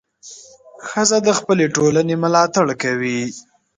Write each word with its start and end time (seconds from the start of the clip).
ښځه 0.87 1.17
د 1.27 1.29
خپلې 1.39 1.65
ټولنې 1.75 2.15
ملاتړ 2.23 2.67
کوي. 2.83 3.21